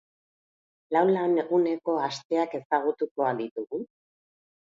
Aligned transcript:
Lau 0.95 1.03
laneguneko 1.09 1.97
asteak 2.07 2.55
ezagutuko 2.61 3.27
al 3.29 3.43
ditugu? 3.43 3.83